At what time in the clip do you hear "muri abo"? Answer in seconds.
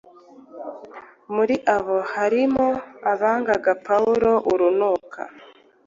1.35-1.97